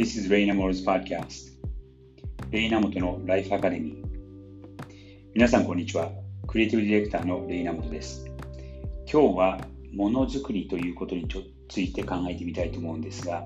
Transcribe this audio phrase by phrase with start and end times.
[0.00, 1.50] This is Reina More's Podcast
[2.50, 4.04] レイナモトのライフアカデミー
[5.34, 6.10] 皆さんこんにちは。
[6.46, 8.24] クリエイティブディレクターのレイナモトです。
[9.12, 9.60] 今日は
[9.92, 11.28] ものづくりということに
[11.68, 13.44] ついて考えてみたいと思うんですが、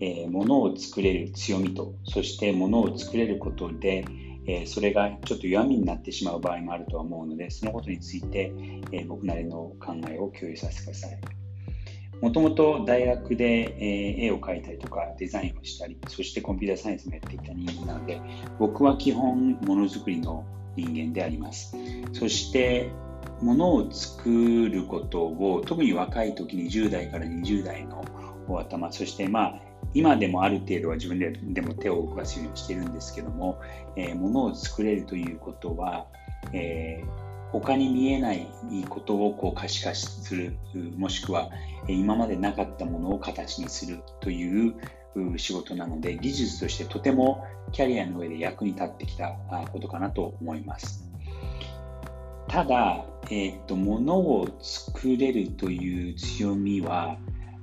[0.00, 4.04] えー、ものを作れる強みとそしてものを作れることで
[4.46, 8.52] えそれがちょっと弱みになってしまう場合もあるとは思うので、そのことについて、
[8.92, 11.43] え僕なりの考えを共有させてください。
[12.20, 18.20] もともと大学で、え絵を描いたりとかデザインをしたり、そしてコンピューターサイエンスもやっていた人間なので、
[18.58, 20.44] 僕は基本ものづくりの
[20.76, 21.76] 人間であります。
[22.12, 22.90] そして、
[23.40, 28.04] ものを作ることを特に若い時に10代から20代の
[28.58, 29.60] 頭、そしてまあ
[29.92, 33.60] 今でもある程度は自分ででも手を動かすようにしてるんですけども、
[33.96, 36.06] えー、ものを作れるということは、
[36.52, 38.48] えー他に見えない
[38.88, 40.56] ことをこう可視化する、
[40.96, 41.50] もしくは
[41.88, 44.74] 今までなかったものを形にするという
[45.36, 49.36] 仕事なので、技術としてとてもキャリアの上で役に立ってきた
[49.72, 51.08] ことかなと思います。
[52.48, 57.16] ただ、えー、っと、物を作れるという強みは、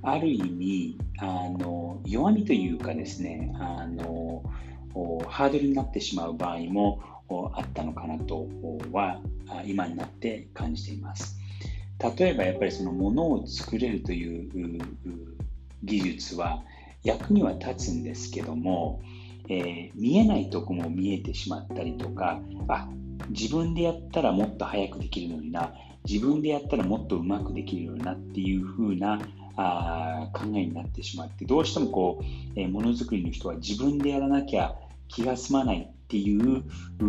[0.03, 4.43] ある意味、あの弱みというかですね、あの
[5.27, 6.99] ハードルになってしまう場合も
[7.55, 8.47] あったのかなと
[8.91, 9.21] は
[9.65, 11.37] 今になって感じています。
[12.17, 14.81] 例えばやっぱりそのものを作れるという
[15.83, 16.63] 技術は
[17.03, 19.01] 役には立つんですけども、
[19.49, 22.87] えー、見えないとこも見えてしまったりとかあ
[23.29, 25.73] 自分でやったらもっと早くできるのにな
[26.07, 29.19] 自分でやったらもっとうまくできるようになっていう風な
[29.55, 34.75] あ考えになってしまってどうしてもこう、えー、ものづくりの人は自分でやらなきゃ
[35.07, 36.65] 気が済まないっていう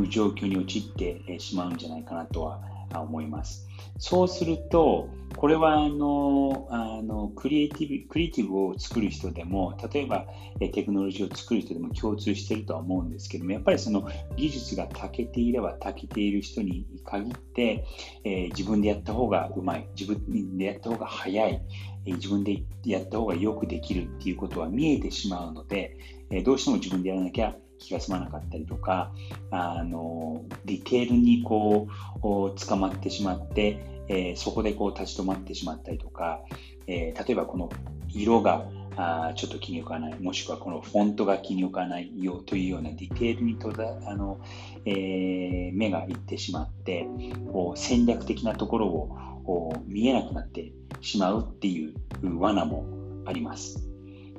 [0.08, 2.60] 状況に陥ってしまうんじゃないかなとは
[2.94, 3.66] 思います。
[3.98, 10.26] そうすると、これはあのあのクリエイティブクリエイティブを作る人でも、例えば
[10.60, 17.84] テクノロジーを作る人でも共通しているとは思うんですけども、やっぱりその技術が長けていれば長けている人に限って、
[18.22, 21.60] えー、自分でやった方がうまい、自分でやった方が早い、
[22.06, 25.96] 自分でやった方がよくできるっていうことは見えてしまうので、
[26.44, 29.12] どうしても自分でやらなきゃ気が済まなかったりとか、
[29.50, 31.88] あのディテールにこ
[32.20, 36.40] う捕まってしまって、えー、そこでこう立ち止まってしまったりとか、
[36.86, 37.70] えー、例えばこの
[38.08, 38.66] 色が
[38.96, 44.38] あちょっと気に置かない、もしくはこのフォントが気に置かないよというようなディテールにとだあの、
[44.84, 47.06] えー、目がいってしまって、
[47.52, 51.94] こう戦略的なところをこう見えなくなってしまうっていう
[52.38, 52.84] 罠も
[53.24, 53.88] あります。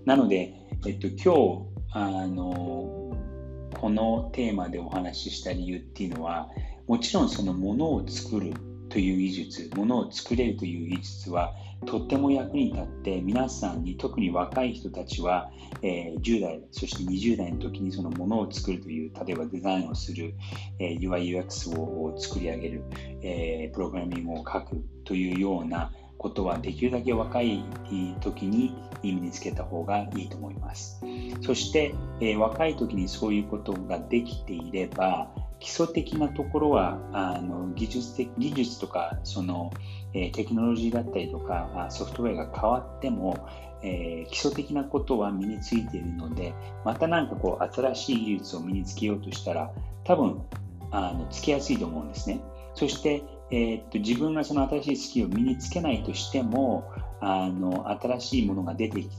[0.05, 0.53] なので、
[0.85, 3.02] えっと、今日あの
[3.83, 6.47] このテーマでお話しした理由っていうのは
[6.87, 8.53] もちろんそのものを作る
[8.87, 11.53] という技術ものを作れるという技術は
[11.85, 15.51] とっても役に立って皆さんに特に若い人たちは、
[15.81, 20.33] えー、10代そして20代の時にそのものを作るという例えばデザインをする、
[20.79, 22.83] えー、UIUX を作り上げる、
[23.21, 25.91] えー、プログラミングを書くというような
[26.23, 27.65] ことはできるだけ若い
[28.21, 28.73] 時に
[29.03, 31.01] 身につけた方がいいと思います。
[31.41, 35.29] そして、えー、若い時にそういうことができていれば、
[35.59, 39.71] 基礎的なところはあの技術的技術とかその、
[40.13, 43.47] えー、テクノロジーだったりとかソフトウェアが変わっても、
[43.81, 49.71] えー、基礎的なことは身についているのでまた何かこう新しい技術を身につけようとしたら
[50.03, 50.41] 多分
[50.91, 52.41] あのつけやすいと思うんですね。
[52.75, 56.91] そして、え、っと自分がその新しいスキルを身につけないとしても
[57.25, 59.09] あの新しいものが出てき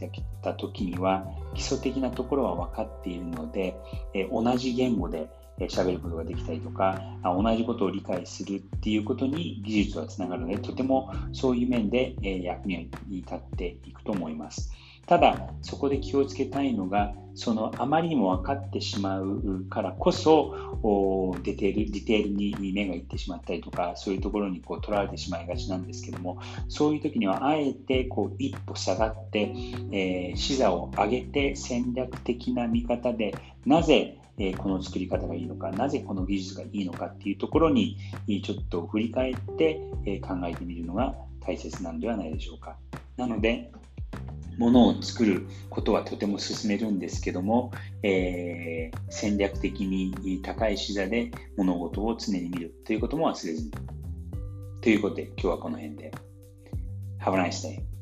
[0.43, 3.77] た時には基礎的なところは分かっているので、
[4.13, 5.29] え同じ言語で
[5.59, 14.71] 喋ることができたりとか同じことを理解するっていうことに技術はつながるのでとてもそういう面で役に立っていくと思います。
[15.07, 20.55] ただ、そこで気をつけたいのが、そのあまりにも分かってしまうからこそ、
[21.43, 29.53] デテールディテールに目がいってしまったりとか、そういうところにこう取られてしまいがちなんですけども、そういう時にはあえてこう一歩下がって、
[29.93, 33.35] えー、視座を上げて戦略的な見方で、
[33.67, 37.97] なぜえこの作り方がいいのか、なぜこの技術がいいのかっていうところに
[38.43, 42.77] ちょっと振り返って、え考えてみるのが大切なんではないでしょうか。
[43.17, 43.71] なので、
[44.59, 47.73] ものを作ることはとても進めるんですけども、
[48.03, 53.71] えー、戦略的に高い視座で物事を常に見るということも忘れずに。
[54.81, 56.13] ということで今日はこの辺で。
[57.21, 57.94] Have a nice day.